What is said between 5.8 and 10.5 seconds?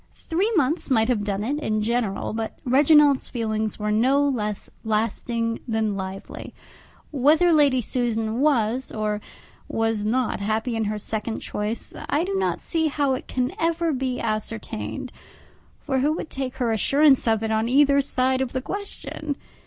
lively. Whether Lady Susan was or was not